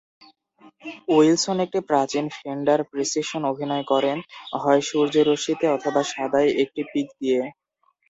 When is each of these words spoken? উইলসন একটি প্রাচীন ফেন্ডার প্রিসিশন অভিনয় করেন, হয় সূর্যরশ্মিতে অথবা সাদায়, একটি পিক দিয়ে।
উইলসন 1.11 1.57
একটি 1.65 1.79
প্রাচীন 1.89 2.25
ফেন্ডার 2.37 2.79
প্রিসিশন 2.91 3.41
অভিনয় 3.51 3.85
করেন, 3.91 4.17
হয় 4.61 4.81
সূর্যরশ্মিতে 4.89 5.65
অথবা 5.69 6.01
সাদায়, 6.11 6.49
একটি 6.63 6.81
পিক 6.91 7.07
দিয়ে। 7.19 7.41